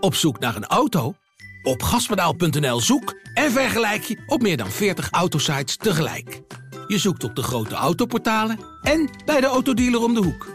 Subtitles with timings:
[0.00, 1.14] Op zoek naar een auto?
[1.62, 6.42] Op gaspedaal.nl zoek en vergelijk je op meer dan 40 autosites tegelijk.
[6.86, 10.46] Je zoekt op de grote autoportalen en bij de autodealer om de hoek.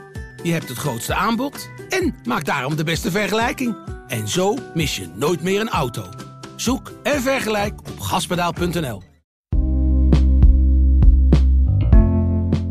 [0.43, 3.75] Je hebt het grootste aanbod en maakt daarom de beste vergelijking.
[4.07, 6.09] En zo mis je nooit meer een auto.
[6.55, 9.01] Zoek en vergelijk op gaspedaal.nl.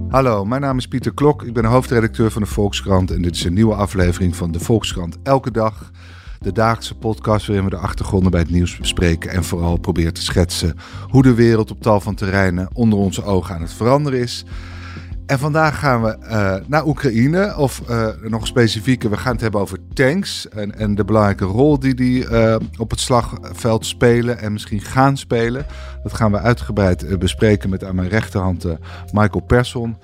[0.09, 1.43] Hallo, mijn naam is Pieter Klok.
[1.43, 5.17] Ik ben hoofdredacteur van de Volkskrant en dit is een nieuwe aflevering van de Volkskrant
[5.23, 5.91] Elke Dag.
[6.43, 10.23] De dagelijkse podcast waarin we de achtergronden bij het nieuws bespreken en vooral proberen te
[10.23, 10.77] schetsen
[11.09, 14.45] hoe de wereld op tal van terreinen onder onze ogen aan het veranderen is.
[15.27, 19.61] En vandaag gaan we eh, naar Oekraïne, of uh, nog specifieker, we gaan het hebben
[19.61, 24.53] over tanks en, en de belangrijke rol die die uh, op het slagveld spelen en
[24.53, 25.67] misschien gaan spelen.
[26.03, 28.67] Dat gaan we uitgebreid bespreken met aan mijn rechterhand
[29.13, 29.97] Michael Persson.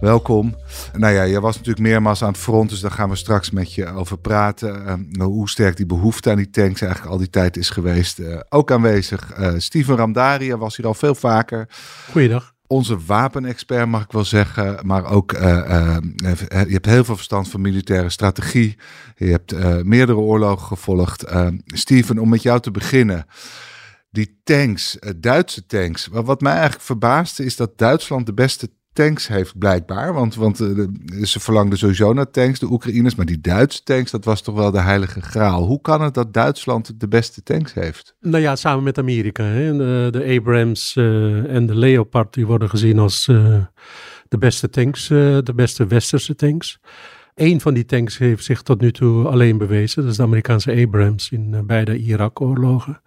[0.00, 0.54] Welkom.
[0.92, 3.74] Nou ja, jij was natuurlijk meermaals aan het front, dus daar gaan we straks met
[3.74, 5.06] je over praten.
[5.18, 8.20] hoe sterk die behoefte aan die tanks eigenlijk al die tijd is geweest.
[8.48, 11.68] ook aanwezig, Steven Ramdaria was hier al veel vaker.
[12.10, 14.78] Goeiedag onze wapenexpert, mag ik wel zeggen.
[14.86, 15.96] Maar ook, uh, uh,
[16.48, 18.76] je hebt heel veel verstand van militaire strategie.
[19.16, 21.24] Je hebt uh, meerdere oorlogen gevolgd.
[21.66, 23.26] Steven, om met jou te beginnen.
[24.10, 26.08] Die tanks, Duitse tanks.
[26.12, 30.12] Wat mij eigenlijk verbaasde is dat Duitsland de beste tanks heeft blijkbaar.
[30.12, 30.86] Want, want uh,
[31.22, 33.14] ze verlangden sowieso naar tanks, de Oekraïners.
[33.14, 35.64] Maar die Duitse tanks, dat was toch wel de heilige graal.
[35.64, 38.14] Hoe kan het dat Duitsland de beste tanks heeft?
[38.20, 39.44] Nou ja, samen met Amerika.
[39.44, 39.76] Hè?
[39.76, 43.24] De, de Abrams uh, en de Leopard, die worden gezien als
[44.28, 46.78] de beste tanks, de beste westerse tanks.
[47.36, 50.02] Eén van die tanks heeft zich tot nu toe alleen bewezen.
[50.02, 53.02] Dat is de Amerikaanse Abrams in beide Irak-oorlogen.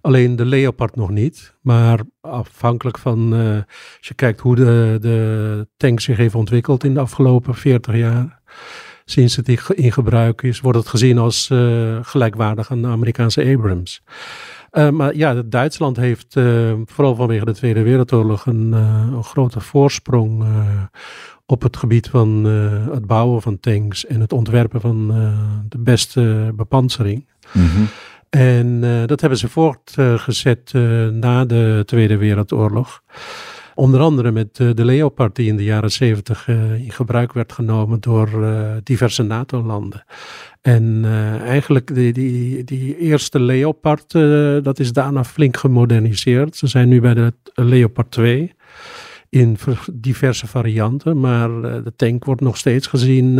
[0.00, 1.54] Alleen de Leopard nog niet.
[1.60, 3.54] Maar afhankelijk van, uh,
[3.98, 8.42] als je kijkt hoe de, de tank zich heeft ontwikkeld in de afgelopen 40 jaar.
[9.04, 14.02] Sinds het in gebruik is, wordt het gezien als uh, gelijkwaardig aan de Amerikaanse Abrams.
[14.90, 16.32] Maar ja, Duitsland heeft
[16.84, 20.44] vooral vanwege de Tweede Wereldoorlog een, een grote voorsprong
[21.50, 22.44] op het gebied van
[22.90, 25.08] het bouwen van tanks en het ontwerpen van
[25.68, 27.26] de beste bepansering.
[27.52, 27.88] Mm
[28.30, 30.72] en uh, dat hebben ze voortgezet
[31.12, 33.02] na de Tweede Wereldoorlog.
[33.74, 38.28] Onder andere met de Leopard die in de jaren zeventig in gebruik werd genomen door
[38.82, 40.04] diverse NATO-landen.
[40.60, 41.04] En
[41.44, 44.12] eigenlijk die, die, die eerste Leopard,
[44.64, 46.56] dat is daarna flink gemoderniseerd.
[46.56, 48.54] Ze zijn nu bij de Leopard 2
[49.30, 49.58] in
[49.92, 53.38] diverse varianten, maar de tank wordt nog steeds gezien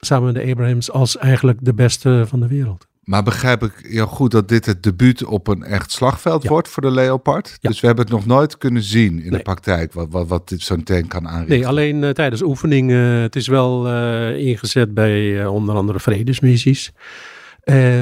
[0.00, 2.86] samen met de Abrams als eigenlijk de beste van de wereld.
[3.06, 6.82] Maar begrijp ik jou goed dat dit het debuut op een echt slagveld wordt voor
[6.82, 7.58] de Leopard?
[7.60, 10.60] Dus we hebben het nog nooit kunnen zien in de praktijk, wat, wat, wat dit
[10.60, 11.56] zo'n tank kan aanrichten.
[11.56, 13.16] Nee, alleen uh, tijdens oefeningen.
[13.16, 16.92] Uh, het is wel uh, ingezet bij onder andere vredesmissies.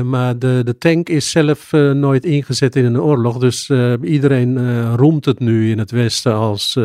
[0.05, 3.39] Maar de, de tank is zelf nooit ingezet in een oorlog.
[3.39, 3.71] Dus
[4.03, 6.79] iedereen roemt het nu in het Westen als: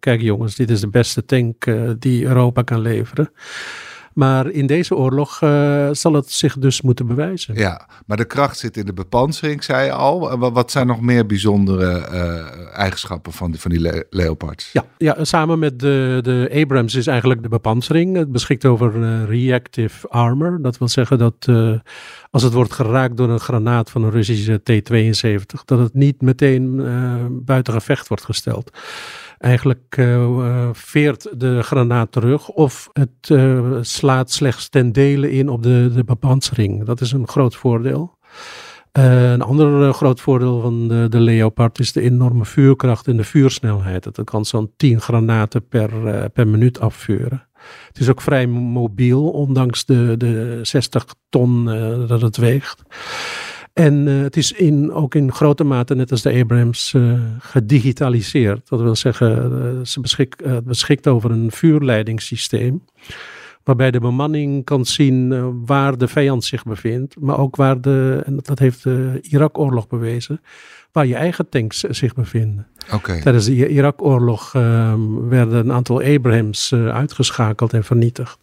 [0.00, 1.64] kijk jongens, dit is de beste tank
[1.98, 3.30] die Europa kan leveren.
[4.16, 7.54] Maar in deze oorlog uh, zal het zich dus moeten bewijzen.
[7.54, 10.38] Ja, maar de kracht zit in de bepansering, zei je al.
[10.38, 14.72] Wat zijn nog meer bijzondere uh, eigenschappen van die, van die le Leopards?
[14.72, 18.16] Ja, ja, samen met de, de Abrams is eigenlijk de bepansering.
[18.16, 20.58] Het beschikt over uh, reactive armor.
[20.62, 21.48] Dat wil zeggen dat
[22.30, 26.76] als het wordt geraakt door een granaat van een Russische T-72, dat het niet meteen
[27.44, 28.70] buiten gevecht wordt gesteld
[29.38, 35.62] eigenlijk uh, veert de granaat terug of het uh, slaat slechts ten dele in op
[35.62, 36.84] de, de bepansering.
[36.84, 38.14] Dat is een groot voordeel.
[38.92, 44.04] Een ander groot voordeel van de, de, Leopard is de enorme vuurkracht en de vuursnelheid.
[44.04, 45.90] Het kan zo'n 10 granaten per,
[46.30, 47.48] per minuut afvuren.
[47.88, 51.64] Het is ook vrij mobiel, ondanks de, de 60 ton
[52.06, 52.82] dat het weegt.
[53.76, 58.68] En uh, het is in, ook in grote mate, net als de Abrams, uh, gedigitaliseerd.
[58.68, 62.84] Dat wil zeggen, uh, ze beschik, beschikt over een vuurleidingssysteem.
[63.64, 67.20] Waarbij de bemanning kan zien waar de vijand zich bevindt.
[67.20, 70.40] Maar ook waar de, en dat heeft de Irak-oorlog bewezen,
[70.92, 72.66] waar je eigen tanks zich bevinden.
[72.92, 73.20] Okay.
[73.20, 78.38] Tijdens de Irak-oorlog ehm, werden een aantal Abrams uitgeschakeld en vernietigd.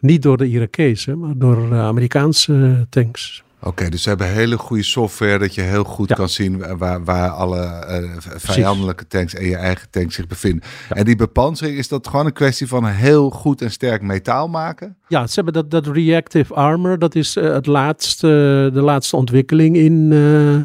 [0.00, 3.44] Niet door de Irakezen, maar door Amerikaanse tanks.
[3.66, 7.28] Oké, dus ze hebben hele goede software dat je heel goed kan zien waar, waar
[7.28, 10.62] alle uh, vijandelijke tanks en je eigen tanks zich bevinden.
[10.88, 14.96] En die bepansering, is dat gewoon een kwestie van heel goed en sterk metaal maken?
[15.08, 19.76] Ja, ze hebben dat, dat reactive armor, dat is uh, het laatste, de laatste ontwikkeling
[19.76, 20.56] in, uh,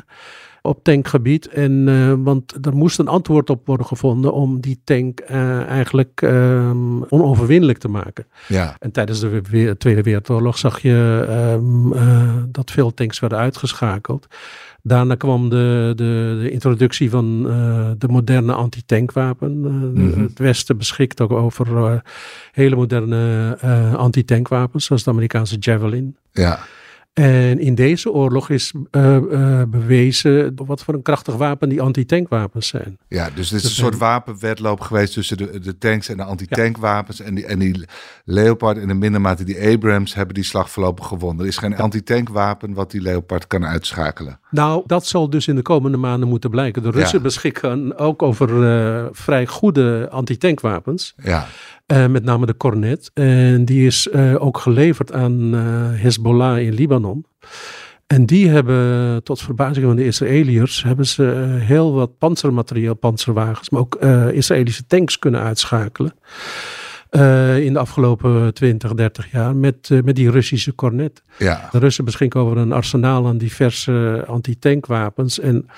[0.62, 1.48] op tankgebied.
[1.48, 6.22] En, uh, want er moest een antwoord op worden gevonden om die tank uh, eigenlijk
[6.22, 8.28] um, onoverwinnelijk te maken.
[8.48, 8.76] Ja.
[8.80, 11.26] En tijdens de Tweede Wereldoorlog zag je
[11.58, 14.28] um, uh, dat veel tanks werden uitgeschakeld.
[14.84, 17.44] Daarna kwam de, de, de introductie van
[17.98, 19.54] de moderne antitankwapens.
[19.54, 20.24] Mm -hmm.
[20.24, 22.02] Het Westen beschikt ook over
[22.52, 23.58] hele moderne
[23.98, 26.18] antitankwapens, zoals de Amerikaanse Javelin.
[26.32, 26.60] Ja.
[27.14, 32.68] En in deze oorlog is uh, uh, bewezen wat voor een krachtig wapen die antitankwapens
[32.68, 32.98] zijn.
[33.08, 37.18] Ja, dus het is een soort wapenwedloop geweest tussen de, de tanks en de antitankwapens.
[37.18, 37.26] Ja.
[37.26, 37.86] En, die, en die
[38.24, 41.42] Leopard en in minder mate die Abrams hebben die slag voorlopig gewonnen.
[41.42, 44.40] Er is geen antitankwapen wat die Leopard kan uitschakelen.
[44.51, 46.84] Nou, dat zal dus in de komende maanden moeten blijken.
[46.84, 47.24] De Russen ja.
[47.24, 51.13] beschikken ook over uh, vrij goede antitankwapens.
[51.24, 51.48] Ja.
[51.88, 53.12] Uh, met name de Cornet.
[53.13, 55.54] En die is uh, ook geleverd aan
[55.94, 57.25] Hezbollah in Libanon.
[58.07, 61.24] En die hebben, tot verbazing van de Israëliërs, hebben ze
[61.60, 63.96] heel wat panzermateriaal, panzerwagens, maar ook
[64.31, 66.13] Israëlische tanks kunnen uitschakelen.
[67.66, 71.24] In de afgelopen 20, 30 jaar met, met die Russische Cornet.
[71.38, 71.68] Ja.
[71.72, 75.40] De Russen beschikken over een arsenaal aan diverse antitankwapens.
[75.40, 75.70] En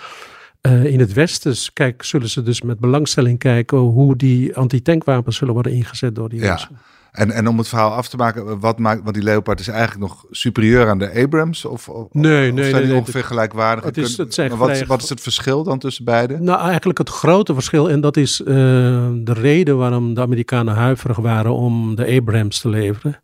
[0.67, 5.53] uh, in het Westen kijk, zullen ze dus met belangstelling kijken hoe die antitankwapens zullen
[5.53, 6.51] worden ingezet door die ja.
[6.51, 6.77] Russen.
[7.11, 9.99] En, en om het verhaal af te maken, wat maakt, want die Leopard is eigenlijk
[9.99, 11.65] nog superieur aan de Abrams?
[11.65, 13.83] Of, of nee, of nee, zijn die nee, ongeveer gelijkwaardig?
[13.83, 16.39] Het is, het zijn maar wat, wat is het verschil dan tussen beide?
[16.39, 21.17] Nou, eigenlijk het grote verschil, en dat is uh, de reden waarom de Amerikanen huiverig
[21.17, 23.21] waren om de Abrams te leveren,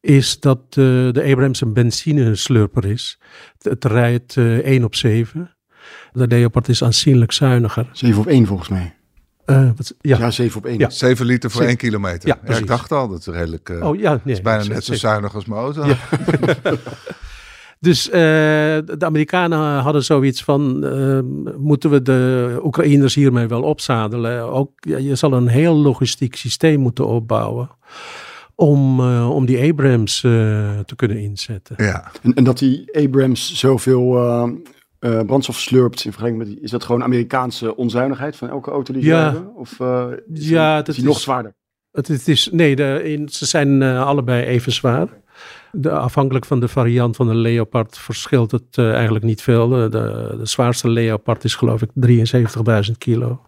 [0.00, 0.74] is dat uh,
[1.12, 3.18] de Abrams een benzineslurper is.
[3.58, 5.54] Het, het rijdt uh, 1 op 7.
[6.12, 7.88] De Leopard is aanzienlijk zuiniger.
[7.92, 8.94] 7 op 1 volgens mij.
[9.50, 10.18] Uh, wat, ja.
[10.18, 10.78] ja, 7 op 1.
[10.78, 10.90] Ja.
[10.90, 12.28] 7 liter voor 1 kilometer.
[12.28, 13.68] Ja, ja, ik dacht al, dat is redelijk.
[13.68, 15.86] Uh, oh, ja, nee, is bijna net zo zuinig als mijn auto.
[15.86, 15.96] Ja.
[17.88, 21.18] dus uh, de Amerikanen hadden zoiets van: uh,
[21.58, 24.52] moeten we de Oekraïners hiermee wel opzadelen?
[24.52, 27.70] Ook, ja, je zal een heel logistiek systeem moeten opbouwen.
[28.54, 31.84] Om, uh, om die Abrams te kunnen inzetten.
[31.84, 32.10] Ja.
[32.22, 34.18] En, en dat die Abrams zoveel
[35.00, 38.92] uh, brandstof slurpt in vergelijking met die, is dat gewoon Amerikaanse onzuinigheid van elke auto
[38.92, 39.22] die ze ja.
[39.22, 39.54] hebben?
[39.54, 41.54] Of uh, is, ja, het, is die nog zwaarder?
[41.92, 45.08] Het, het is, nee, de, in, ze zijn uh, allebei even zwaar.
[45.72, 49.68] De, afhankelijk van de variant van de Leopard verschilt het eigenlijk niet veel.
[49.68, 51.90] De, de, de zwaarste Leopard is geloof ik
[52.86, 53.40] 73.000 kilo.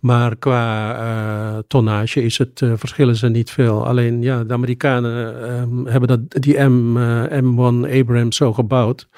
[0.00, 3.86] Maar qua uh, tonnage is het, uh, verschillen ze niet veel.
[3.86, 9.08] Alleen ja, de Amerikanen um, hebben dat, die M, uh, M1 Abrams zo gebouwd.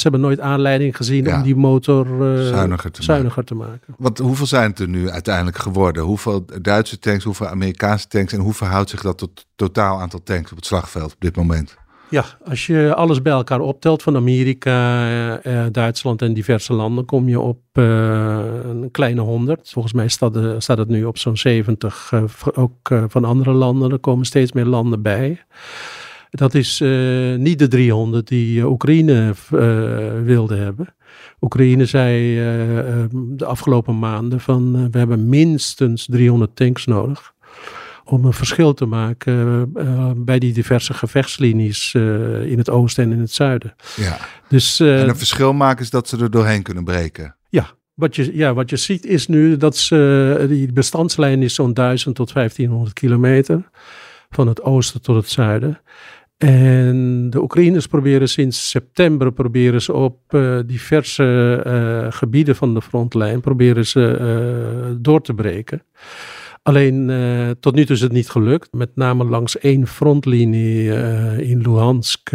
[0.00, 1.36] Ze hebben nooit aanleiding gezien Ja.
[1.36, 3.94] om die motor uh, Zuiniger te zuiniger te maken.
[3.98, 6.02] Want hoeveel zijn het er nu uiteindelijk geworden?
[6.02, 10.22] Hoeveel Duitse tanks, hoeveel Amerikaanse tanks en hoe verhoudt zich dat tot het totaal aantal
[10.22, 11.78] tanks op het slagveld op dit moment?
[12.10, 17.28] Ja, als je alles bij elkaar optelt van Amerika, eh, Duitsland en diverse landen, kom
[17.28, 17.84] je op uh,
[18.62, 19.70] een kleine honderd.
[19.70, 22.22] Volgens mij staat, de, staat het nu op zo'n 70, uh,
[22.54, 23.90] ook uh, van andere landen.
[23.92, 25.44] Er komen steeds meer landen bij.
[26.30, 30.94] Dat is uh, niet de 300 die Oekraïne uh, wilde hebben.
[31.40, 37.32] Oekraïne zei uh, de afgelopen maanden van we hebben minstens 300 tanks nodig.
[38.04, 39.72] Om een verschil te maken
[40.24, 41.94] bij die diverse gevechtslinies
[42.44, 43.74] in het oosten en in het zuiden.
[43.96, 44.18] Ja.
[44.48, 47.36] Dus, en een verschil maken is dat ze er doorheen kunnen breken.
[47.48, 51.74] Ja, wat je, ja, wat je ziet is nu dat ze, die bestandslijn is zo'n
[51.74, 53.70] 1000 tot 1500 kilometer.
[54.30, 55.80] Van het oosten tot het zuiden.
[56.40, 62.82] En de Oekraïners proberen sinds september proberen ze op uh, diverse uh, gebieden van de
[62.82, 65.82] frontlijn proberen ze uh, door te breken.
[66.62, 67.10] Alleen
[67.60, 68.72] tot nu toe is het niet gelukt.
[68.72, 70.88] Met name langs één frontlinie
[71.42, 72.30] in Luhansk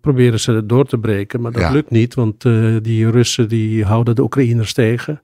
[0.00, 1.40] proberen ze door te breken.
[1.40, 1.70] Maar dat Ja.
[1.70, 2.42] lukt niet, want
[2.82, 5.20] die Russen die houden de Oekraïners tegen.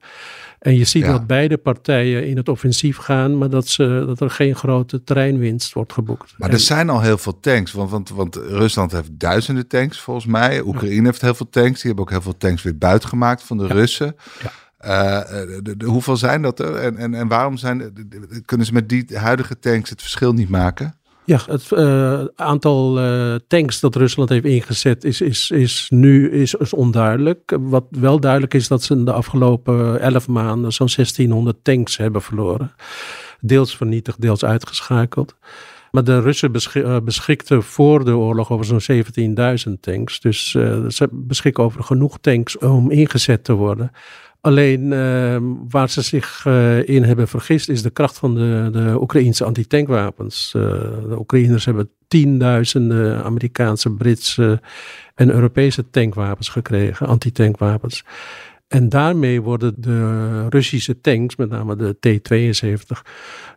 [0.63, 1.11] En je ziet Ja.
[1.11, 5.73] dat beide partijen in het offensief gaan, maar dat, ze, dat er geen grote terreinwinst
[5.73, 6.33] wordt geboekt.
[6.37, 9.99] Maar En- er zijn al heel veel tanks, want, want, want Rusland heeft duizenden tanks
[9.99, 10.61] volgens mij.
[10.61, 11.73] Oekraïne heeft heel veel tanks.
[11.81, 14.15] Die hebben ook heel veel tanks weer buitgemaakt van de Russen.
[14.43, 14.51] Ja.
[14.77, 16.75] Eh, de, de- de- hoeveel zijn dat er?
[16.75, 20.49] En, en, en waarom zijn, de- kunnen ze met die huidige tanks het verschil niet
[20.49, 20.93] maken?
[21.25, 26.53] Ja, het eh, aantal eh, tanks dat Rusland heeft ingezet is, is, is nu is,
[26.53, 27.57] is onduidelijk.
[27.59, 32.21] Wat wel duidelijk is dat ze in de afgelopen elf maanden zo'n 1600 tanks hebben
[32.21, 32.71] verloren.
[33.39, 35.35] Deels vernietigd, deels uitgeschakeld.
[35.91, 39.03] Maar de Russen eh, beschikten voor de oorlog over zo'n
[39.67, 40.19] 17.000 tanks.
[40.19, 40.49] Dus
[40.87, 43.91] ze beschikken over genoeg tanks om ingezet te worden.
[44.43, 45.37] Alleen eh,
[45.69, 50.53] waar ze zich eh, in hebben vergist is de kracht van de, de Oekraïnse antitankwapens.
[50.55, 50.61] Eh,
[51.07, 54.61] de Oekraïners hebben tienduizenden Amerikaanse, Britse
[55.15, 58.03] en Europese tankwapens gekregen, antitankwapens.
[58.67, 63.01] En daarmee worden de Russische tanks, met name de T-72,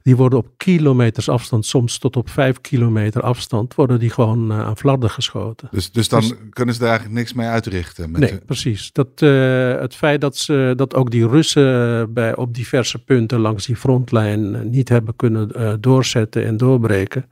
[0.02, 4.60] die worden op kilometers afstand, soms tot op vijf kilometer afstand, worden die gewoon uh,
[4.60, 5.68] aan flarden geschoten.
[5.70, 8.10] Dus, dus dan kunnen ze daar eigenlijk niks mee uitrichten?
[8.10, 8.92] Met nee, precies.
[8.92, 13.66] Dat, uh, het feit dat, ze, dat ook die Russen bij, op diverse punten langs
[13.66, 17.24] die frontlijn niet hebben kunnen uh, doorzetten en doorbreken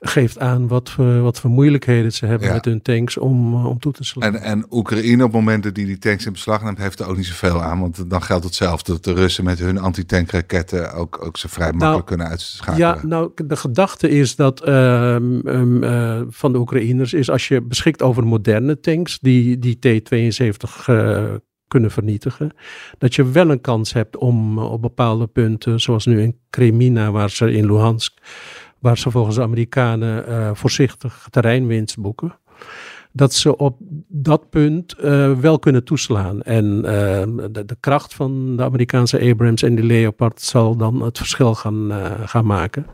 [0.00, 3.78] geeft aan wat voor, wat voor moeilijkheden ze hebben met hun tanks om, eh, om
[3.78, 4.34] toe te slaan.
[4.34, 7.26] En, en Oekraïne op momenten die die tanks in beslag neemt, heeft er ook niet
[7.26, 7.80] zoveel aan.
[7.80, 11.92] Want dan geldt hetzelfde, dat de Russen met hun antitankraketten ook, ook ze vrij makkelijk
[11.92, 12.78] nou, kunnen uitschakelen.
[12.78, 17.62] Ja, nou, de gedachte is dat um, um, uh, van de Oekraïners is als je
[17.62, 21.24] beschikt over moderne tanks, die, die T-72 uh,
[21.70, 22.50] kunnen vernietigen.
[22.98, 27.30] Dat je wel een kans hebt om op bepaalde punten, zoals nu in Kremina, waar
[27.30, 28.18] ze in Luhansk
[28.80, 32.38] waar ze volgens de Amerikanen uh, voorzichtig terreinwinst boeken.
[33.12, 33.76] Dat ze op
[34.08, 36.42] dat punt uh, wel kunnen toeslaan.
[36.42, 41.54] En de, de, kracht van de Amerikaanse Abrams en de Leopard zal dan het verschil
[41.54, 41.92] gaan,
[42.24, 42.86] gaan maken.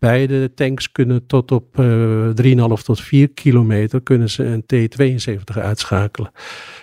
[0.00, 1.82] Beide tanks kunnen tot op 3,5
[2.84, 6.30] tot 4 kilometer kunnen ze een T-72 uitschakelen.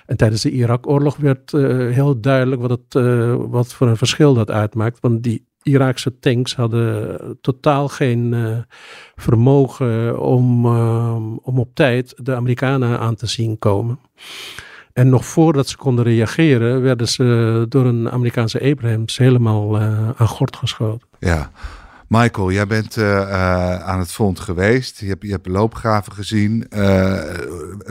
[0.05, 1.51] En tijdens de Irak-oorlog werd
[1.91, 3.03] heel duidelijk wat, het,
[3.50, 5.00] wat voor een verschil dat uitmaakt.
[5.00, 8.58] Want die Iraakse tanks hadden totaal geen uh,
[9.15, 14.00] vermogen om, uh, om op tijd de Amerikanen aan te zien komen.
[14.94, 20.27] En nog voordat ze konden reageren, werden ze door een Amerikaanse Abrams helemaal uh, aan
[20.27, 21.08] gort geschoten.
[21.20, 21.51] Ja.
[22.08, 22.98] Michael, jij bent
[23.84, 25.00] aan het front geweest.
[25.00, 26.65] Je hebt, je loopgraven gezien.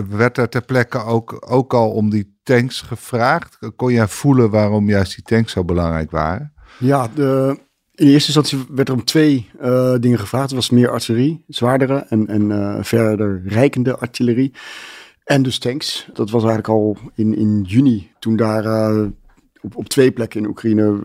[0.09, 3.59] werd er ter plekke ook, ook al om die tanks gevraagd?
[3.77, 6.53] Kon jij voelen waarom juist die tanks zo belangrijk waren?
[6.81, 7.59] Ja, de,
[7.95, 10.45] in eerste instantie werd er om twee uh, dingen gevraagd.
[10.45, 14.53] Het was meer artillerie, zwaardere en, en uh, verder rijkende artillerie.
[15.25, 16.09] En dus tanks.
[16.13, 19.07] Dat was eigenlijk al in, in juni, toen daar uh,
[19.61, 21.01] op, op twee plekken in Oekraïne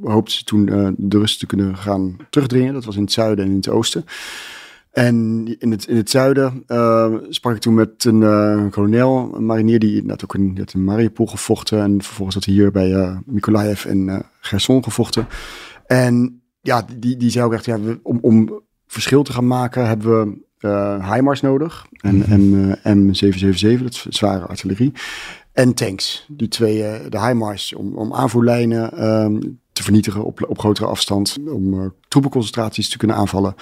[0.00, 0.64] hoopten ze toen
[0.98, 2.74] de Russen te kunnen gaan terugdringen.
[2.74, 4.04] Dat was in het zuiden en in het oosten.
[4.90, 6.64] En in het, in het zuiden
[7.28, 11.26] sprak ik toen met een uh, kolonel, een marinier die net ook in, in Mariupol
[11.26, 11.82] gevochten.
[11.82, 15.26] En vervolgens had hij hier bij uh, Mykolaiv en Gerson gevochten.
[15.86, 20.40] En ja, die, die zei ook echt, ja, om, om verschil te gaan maken hebben
[20.58, 21.86] we HIMARS nodig.
[22.00, 22.76] En, mm -hmm.
[22.82, 24.92] en M777, dat is zware artillerie.
[25.52, 26.26] En tanks.
[26.28, 31.38] Die twee, de HIMARS, om, om aanvoerlijnen um, te vernietigen op, op grotere afstand.
[31.46, 33.54] Om troepenconcentraties te kunnen aanvallen.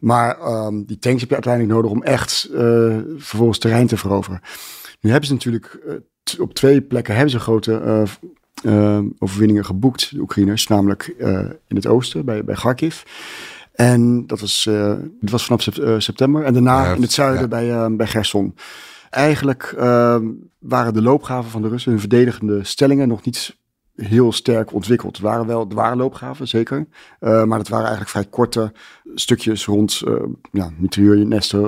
[0.00, 2.58] Maar um, die tanks heb je uiteindelijk nodig om echt uh,
[3.16, 4.40] vervolgens terrein te veroveren.
[5.00, 5.78] Nu hebben ze natuurlijk
[6.38, 8.06] op twee plekken hebben ze grote
[8.62, 11.14] uh, overwinningen geboekt, de Oekraïners, namelijk
[11.66, 13.02] in het oosten bij, bij Kharkiv.
[13.72, 14.68] En dat was,
[15.20, 15.66] dat was vanaf
[15.98, 16.44] september.
[16.44, 18.54] En daarna in het zuiden bij, bij Gerson.
[19.10, 20.26] Eigenlijk ehm,
[20.58, 23.56] waren de loopgraven van de Russen, hun verdedigende stellingen, nog niet
[24.02, 25.16] heel sterk ontwikkeld.
[25.16, 26.86] Het waren wel, het waren loopgraven, zeker.
[27.20, 28.72] maar het waren eigenlijk vrij korte
[29.14, 30.14] stukjes rond uh,
[30.52, 31.62] ja, mitrailleurnesten.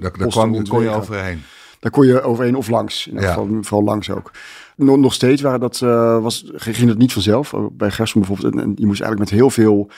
[0.00, 1.42] daar, daar kwam, kon je overheen.
[1.80, 3.06] Daar kon je overheen of langs.
[3.06, 3.28] In ja.
[3.28, 4.30] geval, vooral langs ook
[4.76, 7.54] nog, nog steeds waren dat, uh, was, ging het niet vanzelf.
[7.72, 8.54] Bij Gerson bijvoorbeeld.
[8.54, 9.90] En, en je moest eigenlijk met heel veel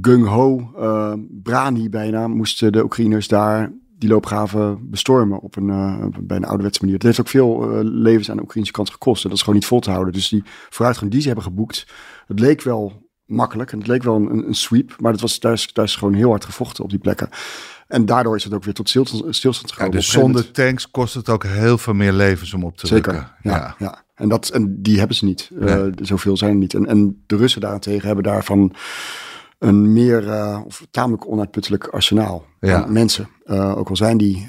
[0.00, 6.36] gung-ho, uh, brani bijna, moesten de Oekraïners daar die loopgraven bestormen op een, uh, bij
[6.36, 6.96] een ouderwetse manier.
[6.96, 9.22] Het heeft ook veel uh, levens aan de Oekraïnse kant gekost.
[9.22, 10.12] En dat is gewoon niet vol te houden.
[10.12, 11.86] Dus die vooruitgang die ze hebben geboekt,
[12.26, 14.96] het leek wel makkelijk en het leek wel een, een sweep.
[14.98, 17.28] Maar dat was, daar, is, daar is gewoon heel hard gevochten op die plekken.
[17.88, 19.92] En daardoor is het ook weer tot stilstand, stilstand gekomen.
[19.92, 23.14] Ja, dus zonder tanks kost het ook heel veel meer levens om op te Zeker,
[23.14, 23.74] ja, ja.
[23.78, 24.04] ja.
[24.14, 25.50] En, dat, en die hebben ze niet.
[25.54, 25.86] Nee.
[25.86, 26.74] Uh, zoveel zijn er niet.
[26.74, 28.74] En, en de Russen daarentegen hebben daarvan
[29.62, 32.86] een meer uh, of tamelijk onuitputtelijk arsenaal ja.
[32.88, 33.28] mensen.
[33.46, 34.48] Uh, ook al zijn die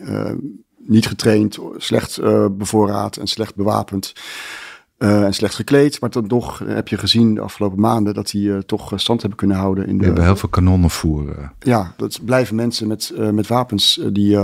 [0.77, 4.13] niet getraind, slecht bevoorraad en slecht bewapend.
[4.97, 6.01] En slecht gekleed.
[6.01, 9.57] Maar dan toch heb je gezien de afgelopen maanden dat die toch stand hebben kunnen
[9.57, 9.87] houden.
[9.87, 11.53] In de, We hebben heel veel kanonnen voeren.
[11.59, 14.37] Ja, dat blijven mensen met, met wapens die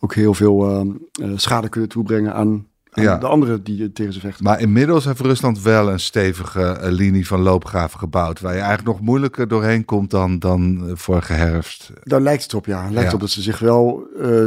[0.00, 0.86] ook heel veel
[1.34, 3.16] schade kunnen toebrengen aan, aan ja.
[3.18, 4.44] de anderen die tegen ze vechten.
[4.44, 8.40] Maar inmiddels heeft Rusland wel een stevige linie van loopgraven gebouwd.
[8.40, 11.92] Waar je eigenlijk nog moeilijker doorheen komt dan, dan vorige herfst.
[12.02, 12.82] Daar lijkt het op, ja.
[12.82, 13.14] Het lijkt ja.
[13.14, 14.06] op dat ze zich wel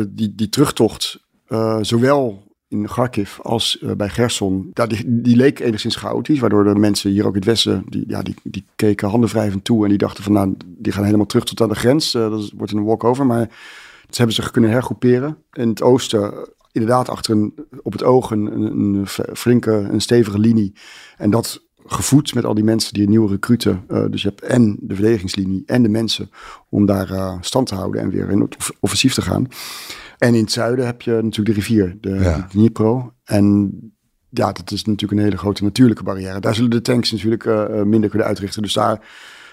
[0.09, 1.19] die, die terugtocht
[1.81, 6.75] zowel in Kharkiv als uh, bij Gerson, ja, die, die leek enigszins chaotisch, waardoor de
[6.75, 9.97] mensen hier ook in het westen, die, ja, die, die keken handenwrijvend toe en die
[9.97, 12.11] dachten van nou, die gaan helemaal terug tot aan de grens.
[12.11, 13.47] Dat wordt een walkover, maar
[14.09, 15.37] ze hebben zich kunnen hergroeperen.
[15.53, 16.49] In het oosten,
[16.79, 20.73] inderdaad achter een, op het oog een, een, flinke, een stevige linie.
[21.17, 23.83] En dat gevoed met al die mensen, die nieuwe recruten.
[23.89, 26.29] Uh, dus je hebt en de verdedigingslinie en de mensen
[26.69, 29.47] om daar stand te houden en weer in het offensief te gaan.
[30.17, 32.37] En in het zuiden heb je natuurlijk de rivier, de, ja.
[32.37, 33.13] de Dnipro.
[33.23, 33.71] En
[34.29, 36.39] ja, dat is natuurlijk een hele grote natuurlijke barrière.
[36.39, 38.61] Daar zullen de tanks natuurlijk uh, minder kunnen uitrichten.
[38.61, 39.07] Dus daar,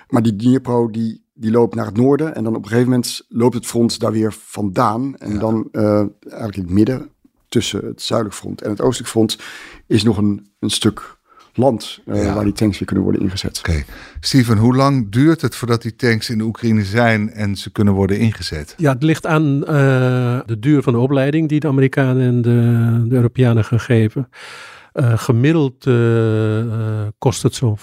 [0.09, 3.25] maar die Dnipro die, die loopt naar het noorden en dan op een gegeven moment
[3.29, 5.17] loopt het front daar weer vandaan.
[5.17, 7.11] En dan eigenlijk in het midden
[7.55, 9.39] tussen het zuidelijk front en het oostelijk front
[9.87, 11.19] is nog een, een stuk
[11.55, 13.59] land uh, waar die tanks weer kunnen worden ingezet.
[13.59, 13.85] Oké.
[14.21, 17.95] Steven, hoe lang duurt het voordat die tanks in de Oekraïne zijn en ze kunnen
[17.95, 18.75] worden ingezet?
[18.77, 19.67] Ja, het ligt aan uh,
[20.47, 24.29] de duur van de opleiding die de Amerikanen en de, de Europeanen gaan geven.
[24.95, 27.77] Uh, gemiddeld uh, kost het zo'n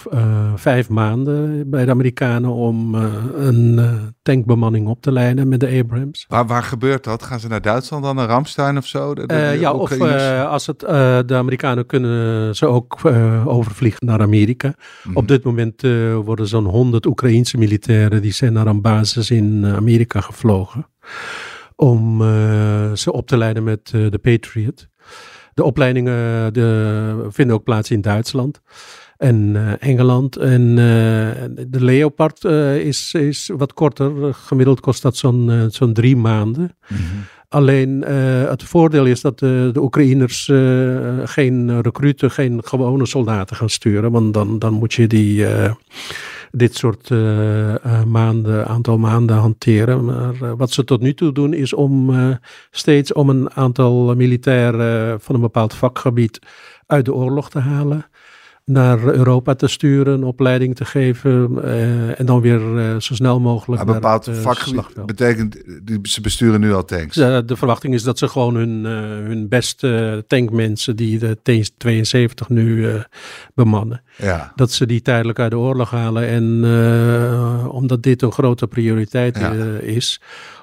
[0.56, 2.96] vijf maanden bij de Amerikanen om
[3.36, 3.80] een
[4.22, 6.26] tankbemanning op te leiden met de Abrams.
[6.28, 7.24] Waar, waar gebeurt dat?
[7.24, 9.14] Gaan ze naar Duitsland dan, naar Ramstein of zo?
[9.14, 10.02] De, de, ja, of
[10.46, 10.80] als het,
[11.28, 13.00] de Amerikanen kunnen ze ook
[13.46, 14.74] overvliegen naar Amerika.
[15.04, 15.16] Mm.
[15.16, 15.82] Op dit moment
[16.24, 20.88] worden zo'n 100 Oekraïense militairen die zijn naar een basis in Amerika gevlogen.
[21.76, 22.22] Om
[22.96, 24.90] ze op te leiden met de Patriot.
[25.54, 28.62] De opleidingen de, vinden ook plaats in Duitsland
[29.18, 30.36] en uh, Engeland.
[30.36, 30.78] En uh,
[31.68, 34.34] de Leopard uh, is, is wat korter.
[34.34, 36.76] Gemiddeld kost dat zo'n zo'n drie maanden.
[36.88, 37.24] Mm -hmm.
[37.50, 38.02] Alleen
[38.48, 40.52] het voordeel is dat de, de Oekraïners
[41.24, 44.12] geen recruten, geen gewone soldaten gaan sturen.
[44.12, 45.46] Want dan, dan moet je die
[46.52, 50.06] dit soort uh, uh, maanden, aantal maanden hanteren.
[50.06, 52.12] Maar uh, wat ze tot nu toe doen is om
[52.72, 56.40] steeds om een aantal militairen van een bepaald vakgebied
[56.86, 58.06] uit de oorlog te halen
[58.72, 63.82] naar Europa te sturen, opleiding te geven uh, en dan weer uh, zo snel mogelijk.
[63.82, 65.56] Een bepaald naar vakgebied betekent,
[66.04, 67.16] ze besturen nu al tanks.
[67.16, 68.92] De, de verwachting is dat ze gewoon hun, uh,
[69.28, 73.00] hun beste tankmensen, die de T-72 nu
[73.54, 74.52] bemannen, ja.
[74.56, 76.28] dat ze die tijdelijk uit de oorlog halen.
[76.28, 76.50] En
[77.70, 79.52] omdat dit een grote prioriteit ja.
[79.82, 80.22] is,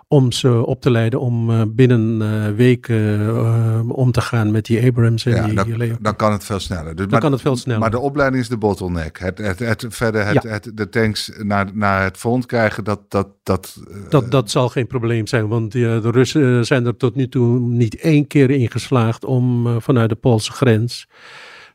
[0.08, 4.64] om ze op te leiden om uh, binnen uh, weken uh, om te gaan met
[4.64, 6.84] die Abrams en ja, die dan, dan kan het veel sneller.
[6.84, 7.80] Dus, dan maar, kan het veel sneller.
[7.80, 9.18] Maar de opleiding is de bottleneck.
[9.18, 10.50] Het, het, het, verder het, ja.
[10.50, 13.00] het, de tanks naar, naar het front krijgen, dat...
[13.08, 13.76] Dat, dat,
[14.08, 17.58] dat, dat zal geen probleem zijn, want die, de Russen zijn er tot nu toe
[17.58, 21.08] niet één keer in geslaagd om vanuit de Poolse grens...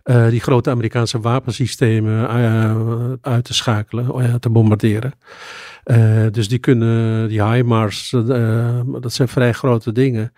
[0.04, 5.13] Uh, die grote Amerikaanse wapensystemen uh, uit te schakelen, uh, te bombarderen.
[6.32, 8.10] dus die kunnen, die HIMARS,
[9.02, 10.34] dat zijn vrij grote dingen.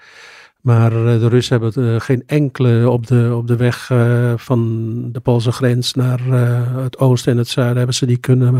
[0.66, 3.92] Maar de Russen hebben geen enkele op de, op de weg
[4.36, 6.20] van de Poolse grens naar
[6.84, 8.56] het oosten en het zuiden hebben ze die kunnen.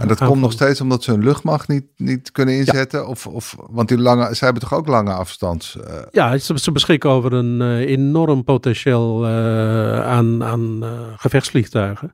[0.00, 3.00] en dat komt nog steeds omdat ze hun luchtmacht niet, niet kunnen inzetten?
[3.00, 3.06] Ja.
[3.06, 5.76] Of, of, want die lange, ze hebben toch ook lange afstand?
[6.10, 10.84] Ja, ze, ze, beschikken over een enorm potentieel aan, aan
[11.16, 12.12] gevechtsvliegtuigen.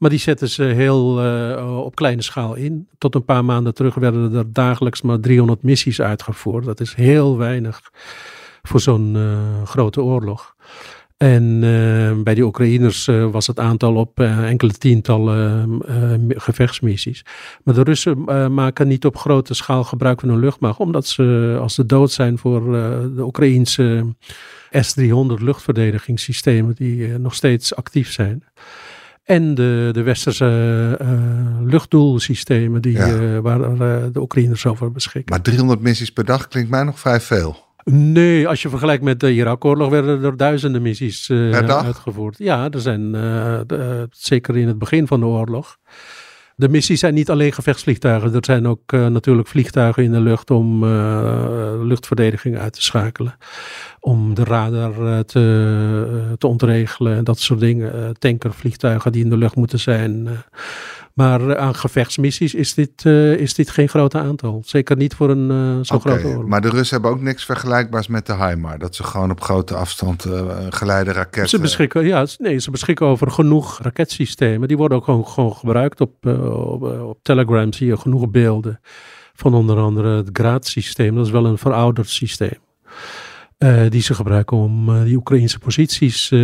[0.00, 2.88] Maar die zetten ze heel uh, op kleine schaal in.
[2.98, 6.64] Tot een paar maanden terug werden er dagelijks maar 300 missies uitgevoerd.
[6.64, 7.80] Dat is heel weinig
[8.62, 10.54] voor zo'n uh, grote oorlog.
[11.16, 15.82] En uh, bij die Oekraïners uh, was het aantal op enkele tientallen
[16.28, 17.24] gevechtsmissies.
[17.64, 21.74] Maar de Russen maken niet op grote schaal gebruik van hun luchtmacht, omdat ze als
[21.74, 22.72] ze dood zijn voor
[23.14, 24.14] de Oekraïense
[24.70, 28.44] S-300 luchtverdedigingssystemen die nog steeds actief zijn.
[29.30, 31.08] En de, de westerse uh,
[31.60, 33.08] luchtdoelsystemen die, ja.
[33.08, 33.78] uh, waar uh,
[34.12, 35.34] de Oekraïners over beschikken.
[35.34, 37.56] Maar 300 missies per dag klinkt mij nog vrij veel.
[37.84, 42.38] Nee, als je vergelijkt met de Irak-oorlog werden er duizenden missies uitgevoerd.
[42.38, 45.76] Ja, er zijn de, zeker in het begin van de oorlog.
[46.56, 48.34] De missies zijn niet alleen gevechtsvliegtuigen.
[48.34, 50.84] Er zijn ook uh, natuurlijk vliegtuigen in de lucht om
[51.86, 53.36] luchtverdediging uit te schakelen.
[54.00, 58.14] Om de radar te, te ontregelen en dat soort dingen.
[58.18, 60.28] tankervliegtuigen die in de lucht moeten zijn.
[61.14, 63.04] Maar aan gevechtsmissies is dit,
[63.38, 64.62] is dit geen groot aantal.
[64.66, 66.48] Zeker niet voor een zo'n okay, grote oorlog.
[66.48, 68.78] Maar de Russen hebben ook niks vergelijkbaars met de HIMAR.
[68.78, 70.26] Dat ze gewoon op grote afstand
[70.68, 71.48] geleide raketten...
[71.48, 74.68] Ze beschikken, ja, nee, ze beschikken over genoeg raketsystemen.
[74.68, 78.80] Die worden ook gewoon, gewoon gebruikt op, op, op Telegram zie je genoeg beelden
[79.34, 81.14] van onder andere het graadsysteem.
[81.14, 82.58] Dat is wel een verouderd systeem.
[83.64, 86.30] Uh, die ze gebruiken om uh, die Oekraïnse posities.
[86.30, 86.40] Uh,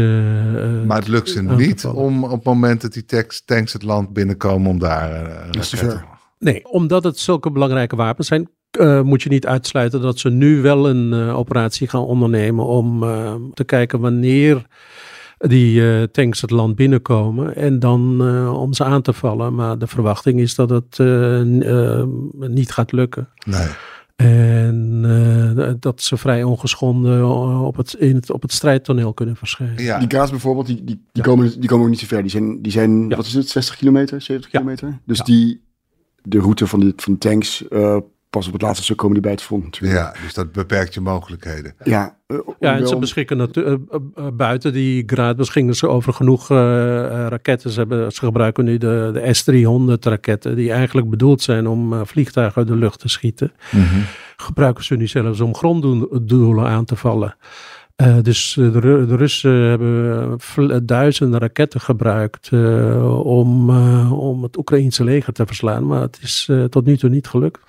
[0.86, 4.12] maar het lukt ze niet om op het moment dat die tanks, tanks het land
[4.12, 5.10] binnenkomen om daar.
[5.50, 6.04] raketten...
[6.38, 8.48] Nee, omdat het zulke belangrijke wapens zijn,
[9.02, 13.00] moet je niet uitsluiten dat ze nu wel een operatie gaan ondernemen om
[13.54, 14.66] te kijken wanneer
[15.38, 19.54] die uh, tanks het land binnenkomen en dan uh, om ze aan te vallen.
[19.54, 22.02] Maar de verwachting is dat het uh,
[22.32, 23.28] niet gaat lukken.
[23.46, 23.66] Nee.
[24.16, 27.28] En dat ze vrij ongeschonden
[27.64, 29.82] op het, in het, op het strijdtoneel kunnen verschijnen.
[29.82, 29.98] Ja.
[29.98, 32.22] Die gaas bijvoorbeeld, die, die, die, komen, die komen ook niet zo ver.
[32.22, 33.16] Die zijn, die zijn ja.
[33.16, 34.98] wat is het, 60 kilometer, 70 kilometer?
[35.04, 35.62] Dus die,
[36.22, 37.64] de route van de, van de tanks
[38.36, 39.94] pas op het laatste stuk komen die bij het front natuurlijk.
[39.94, 41.74] Ja, dus dat beperkt je mogelijkheden.
[41.82, 46.48] Ja, uh, ja en ze beschikken natuurlijk uh, buiten die graad beschikken ze over genoeg
[47.28, 47.70] raketten.
[47.70, 52.56] Ze, hebben, ze gebruiken nu de, de S-300 raketten, die eigenlijk bedoeld zijn om vliegtuigen
[52.56, 53.52] uit de lucht te schieten.
[53.70, 54.04] Mm -hmm.
[54.36, 57.36] Gebruiken ze nu zelfs om gronddoelen aan te vallen.
[58.02, 65.04] Uh, dus de, de, Russen hebben duizenden raketten gebruikt uh, om, uh, om het Oekraïense
[65.04, 65.86] leger te verslaan.
[65.86, 67.60] Maar het is tot nu toe niet gelukt.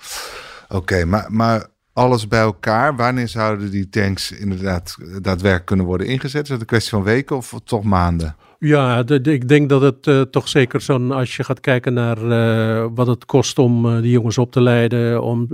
[0.68, 6.06] Oké, okay, maar, maar alles bij elkaar, wanneer zouden die tanks inderdaad daadwerkelijk kunnen worden
[6.06, 6.42] ingezet?
[6.42, 8.36] Is dat een kwestie van weken of toch maanden?
[8.60, 12.86] Ja, ik denk dat het uh, toch zeker zo'n, als je gaat kijken naar uh,
[12.94, 15.46] wat het kost om uh, die jongens op te leiden, om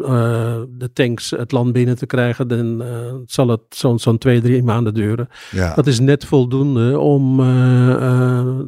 [0.68, 2.83] de tanks het land binnen te krijgen, dan
[3.27, 5.29] zal het zo'n zo'n twee, drie maanden duren.
[5.50, 5.74] Ja.
[5.74, 7.37] Dat is net voldoende om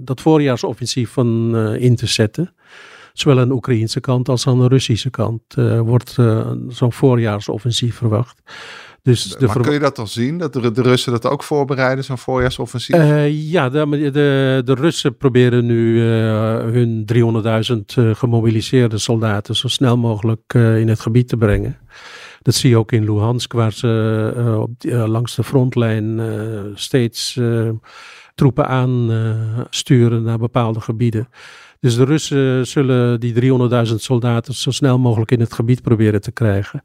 [0.04, 2.54] dat voorjaarsoffensief van in te zetten.
[3.18, 5.42] Zowel aan de Oekraïnse kant als aan de Russische kant
[5.84, 6.16] wordt
[6.68, 8.42] zo'n voorjaarsoffensief verwacht.
[9.06, 12.04] Dus de maar kun je dat al zien, dat de, de Russen dat ook voorbereiden,
[12.04, 12.96] zo'n voorjaarsoffensief?
[12.96, 17.04] Uh, ja, de, de, de, Russen proberen nu uh, hun
[17.72, 21.78] 300.000 uh, gemobiliseerde soldaten zo snel mogelijk in het gebied te brengen.
[22.46, 24.70] Dat zie je ook in Luhansk, waar ze op,
[25.08, 26.20] langs de frontlijn
[26.74, 27.40] steeds
[28.34, 31.28] troepen aansturen naar bepaalde gebieden.
[31.80, 33.34] Dus de Russen zullen die
[33.88, 36.82] 300.000 soldaten zo snel mogelijk in het gebied proberen te krijgen.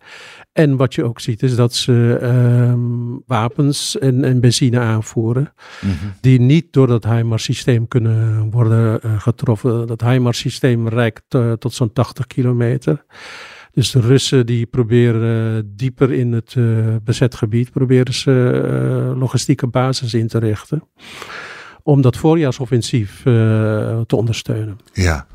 [0.51, 2.73] En wat je ook ziet is dat ze uh,
[3.25, 5.53] wapens en, en, benzine aanvoeren.
[5.81, 6.13] Mm -hmm.
[6.21, 9.87] Die niet door dat HIMARS-systeem kunnen worden uh, getroffen.
[9.87, 13.05] Dat HIMARS-systeem reikt uh, tot zo'n 80 kilometer.
[13.71, 16.55] Dus de Russen die proberen uh, dieper in het
[17.03, 20.83] bezet gebied, proberen ze logistieke basis in te richten
[21.83, 23.21] om dat voorjaarsoffensief
[24.05, 24.79] te ondersteunen.
[24.93, 25.27] Ja.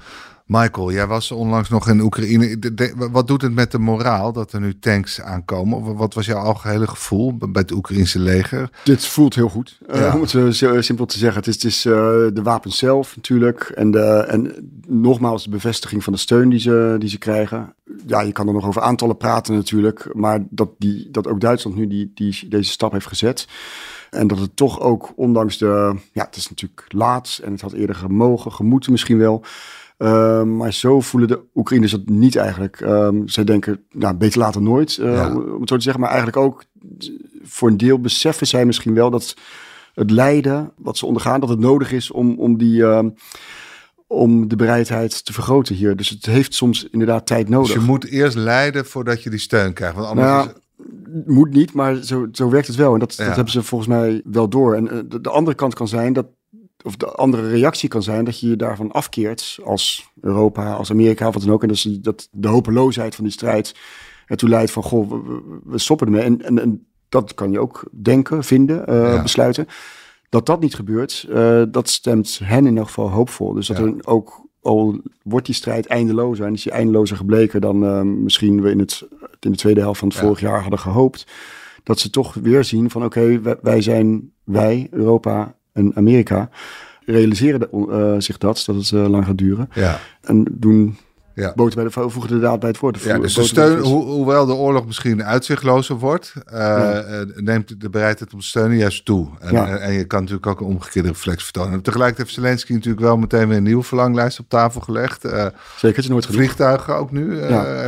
[0.47, 2.59] Michael, jij was onlangs nog in Oekraïne.
[2.59, 5.97] De, de, wat doet het met de moraal dat er nu tanks aankomen?
[5.97, 8.71] Wat was jouw algehele gevoel bij het Oekraïnse leger?
[8.85, 10.09] Dit voelt heel goed, ja.
[10.09, 11.39] uh, om het zo simpel te zeggen.
[11.39, 11.93] Het is, het is uh,
[12.33, 16.97] de wapens zelf natuurlijk en, de, en nogmaals de bevestiging van de steun die ze,
[16.99, 17.75] die ze krijgen.
[18.07, 21.77] Ja, je kan er nog over aantallen praten natuurlijk, maar dat, die, dat ook Duitsland
[21.77, 23.47] nu die, die, deze stap heeft gezet.
[24.11, 25.97] En dat het toch ook, ondanks de.
[26.13, 29.45] Ja, het is natuurlijk laat en het had eerder gemogen, gemoeten misschien wel.
[29.99, 32.81] Uh, maar zo voelen de Oekraïners dat niet eigenlijk.
[32.81, 35.35] Um, zij denken, nou, beter later nooit, uh, ja.
[35.35, 36.01] om het zo te zeggen.
[36.01, 36.65] Maar eigenlijk ook
[37.43, 39.37] voor een deel beseffen zij misschien wel dat
[39.95, 42.81] het lijden wat ze ondergaan, dat het nodig is om, om die.
[42.81, 43.01] Uh,
[44.09, 45.97] om de bereidheid te vergroten hier.
[45.97, 47.73] Dus het heeft soms inderdaad tijd nodig.
[47.73, 49.95] Dus je moet eerst lijden voordat je die steun krijgt.
[49.95, 50.53] Want anders nou, is
[51.27, 52.93] moet niet, maar zo, zo werkt het wel.
[52.93, 53.27] En dat, ja.
[53.27, 54.75] dat hebben ze volgens mij wel door.
[54.75, 56.27] En uh, de, de, andere kant kan zijn dat,
[56.87, 61.31] of de andere reactie kan zijn dat je je daarvan afkeert als Europa, als Amerika,
[61.31, 61.62] wat dan ook.
[61.62, 63.75] En dat, dat de hopeloosheid van die strijd
[64.27, 66.22] ertoe leidt van, goh, we, we stoppen ermee.
[66.22, 69.22] En, en, en, dat kan je ook denken, vinden, uh, ja.
[69.22, 69.66] besluiten.
[70.29, 73.53] Dat dat niet gebeurt, uh, dat stemt hen in ieder geval hoopvol.
[73.53, 73.85] Dus dat ja.
[73.85, 78.62] er ook al wordt die strijd eindelozer en is die eindelozer gebleken dan uh, misschien
[78.62, 79.09] we in, het,
[79.40, 80.22] in de tweede helft van het ja.
[80.22, 81.27] vorig jaar hadden gehoopt.
[81.83, 86.49] Dat ze toch weer zien van oké, okay, wij, wij, zijn, wij, Europa en Amerika,
[87.05, 89.71] realiseren de, uh, zich dat, dat het uh, lang gaat duren.
[89.75, 89.99] Ja.
[90.21, 90.97] En doen
[91.35, 91.53] ja.
[91.55, 93.01] boter bij de voegen de daad bij het woord.
[93.01, 97.25] Ja, dus de steun, ho hoewel de oorlog misschien uitzichtlozer wordt, uh, ja.
[97.35, 99.29] neemt de bereidheid om te steunen juist toe.
[99.41, 99.77] En, ja.
[99.79, 101.73] en, je kan natuurlijk ook een omgekeerde reflex vertonen.
[101.73, 105.21] En tegelijkertijd heeft Zelensky natuurlijk wel meteen weer een nieuwe verlanglijst op tafel gelegd.
[105.21, 107.41] Zeker, het is nooit Vliegtuigen ook nu,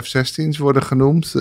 [0.03, 1.35] F-16's worden genoemd.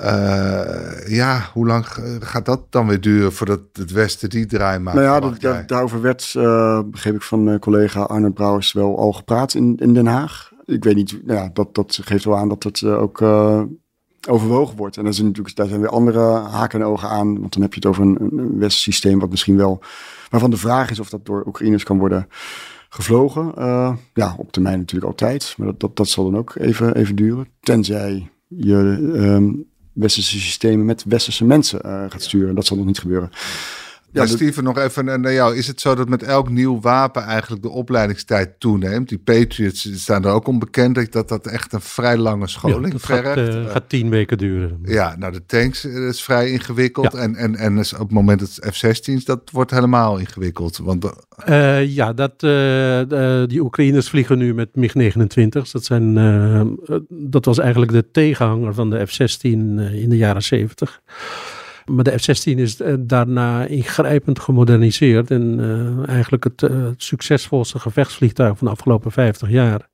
[0.00, 1.86] Uh, ja, hoe lang
[2.20, 4.96] gaat dat dan weer duren voordat het Westen die draai maakt?
[4.96, 8.98] Nou ja, dat, daar, daarover werd, uh, begreep ik van uh, collega Arnold Brouwers, wel
[8.98, 10.52] al gepraat in, in Den Haag.
[10.64, 13.22] Ik weet niet, nou ja, dat, dat geeft wel aan dat het ook
[14.28, 14.96] overwogen wordt.
[14.96, 17.40] En daar zijn natuurlijk daar zijn weer andere haken en ogen aan.
[17.40, 19.82] Want dan heb je het over een, een Westers systeem wat misschien wel...
[20.30, 22.28] waarvan de vraag is of dat door Oekraïners kan worden
[22.88, 23.52] gevlogen.
[24.14, 25.54] ja, op termijn natuurlijk altijd.
[25.56, 27.48] Maar dat, dat, dat zal dan ook even, even duren.
[27.60, 28.76] Tenzij je...
[29.14, 32.54] Um, westerse systemen met westerse mensen uh, gaat sturen.
[32.54, 33.30] Dat zal nog niet gebeuren.
[34.12, 35.56] Ja, Steven, nog even naar jou.
[35.56, 39.08] Is het zo dat met elk nieuw wapen eigenlijk de opleidingstijd toeneemt?
[39.08, 42.90] Die Patriots staan er ook onbekend dat dat, dat echt een vrij lange scholing ja,
[42.90, 43.26] dat vergt.
[43.26, 44.78] Gaat, uh, gaat tien weken duren.
[44.84, 47.12] Ja, nou de tanks is vrij ingewikkeld.
[47.12, 47.18] Ja.
[47.18, 50.76] En, en, en op het moment dat F-16's, dat wordt helemaal ingewikkeld.
[50.76, 51.12] Want,
[51.48, 55.70] uh, ja, dat, uh, die Oekraïners vliegen nu met MiG-29.
[55.72, 56.14] Dat, zijn,
[57.08, 61.00] dat was eigenlijk de tegenhanger van de F-16 in de jaren 70.
[61.84, 67.78] Maar de F-16 is uh, daarna ingrijpend gemoderniseerd en uh, eigenlijk het, uh, het, succesvolste
[67.78, 69.88] gevechtsvliegtuig van de afgelopen 50 jaar.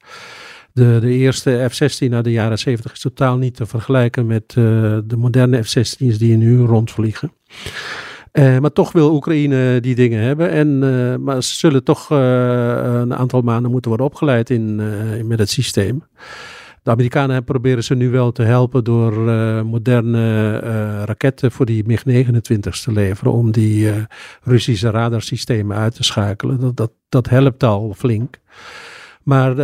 [0.72, 5.16] De, de eerste F-16 uit de jaren 70 is totaal niet te vergelijken met de
[5.16, 7.33] moderne F-16's die nu rondvliegen.
[8.33, 10.51] Maar toch wil Oekraïne die dingen hebben.
[10.51, 10.79] En,
[11.22, 14.77] maar ze zullen toch een aantal maanden moeten worden opgeleid in,
[15.27, 16.03] met het systeem.
[16.88, 21.85] De Amerikanen proberen ze nu wel te helpen door uh, moderne uh, raketten voor die
[21.87, 23.33] MiG-29 te leveren.
[23.33, 23.94] Om die uh,
[24.42, 26.61] Russische radarsystemen uit te schakelen.
[26.61, 28.40] Dat, dat, dat helpt al flink.
[29.22, 29.55] Maar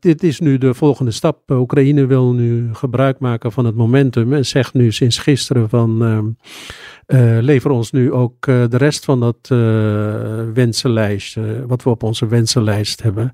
[0.00, 1.50] dit is nu de volgende stap.
[1.50, 6.36] Oekraïne wil nu gebruik maken van het momentum en zegt nu sinds gisteren van
[7.06, 9.58] uh, lever ons nu ook uh, de rest van dat uh,
[10.54, 11.36] wensenlijst,
[11.66, 13.32] wat we op onze wensenlijst hebben.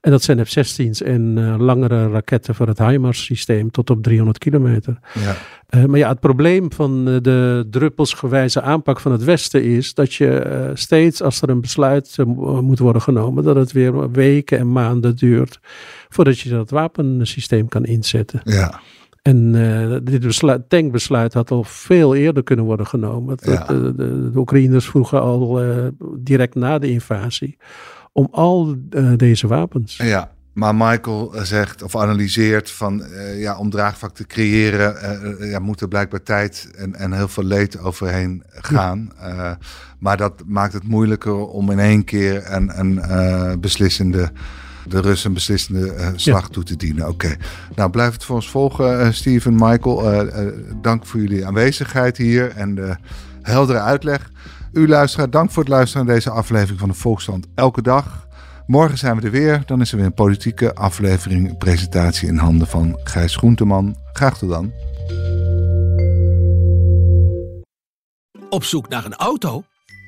[0.00, 4.98] En dat zijn F-16's en langere raketten voor het HIMARS-systeem tot op 300 kilometer.
[5.12, 5.86] Ja.
[5.86, 11.22] maar ja, het probleem van de druppelsgewijze aanpak van het Westen is dat je steeds,
[11.22, 12.16] als er een besluit
[12.60, 15.60] moet worden genomen, dat het weer weken en maanden duurt
[16.08, 18.40] voordat je dat wapensysteem kan inzetten.
[18.44, 18.80] Ja.
[19.22, 23.38] En uh, dit besluit, tankbesluit had al veel eerder kunnen worden genomen.
[23.44, 23.64] Ja.
[23.64, 25.86] De, de, de, Oekraïners vroegen al uh,
[26.18, 27.58] direct na de invasie
[28.12, 29.96] om al uh, deze wapens.
[29.96, 33.04] Ja, maar Michael zegt of analyseert van
[33.36, 34.96] ja, om draagvlak te creëren,
[35.48, 39.12] ja, moet er blijkbaar tijd en, en heel veel leed overheen gaan.
[39.20, 39.58] Ja.
[39.98, 44.32] maar dat maakt het moeilijker om in één keer een, een beslissende
[44.88, 47.08] de Russen een beslissende uh, slag toe te dienen.
[47.08, 47.36] Oké.
[47.74, 50.12] Nou, blijf het voor ons volgen, uh, Steven, Michael.
[50.14, 52.96] Uh, dank voor jullie aanwezigheid hier en de
[53.42, 54.30] heldere uitleg.
[54.72, 58.26] U luisteraar, dank voor het luisteren naar deze aflevering van de Volksstand elke dag.
[58.66, 59.62] Morgen zijn we er weer.
[59.66, 63.96] Dan is er weer een politieke aflevering, presentatie in handen van Gijs Groenteman.
[64.12, 64.72] Graag tot dan.
[68.50, 69.64] Op zoek naar een auto?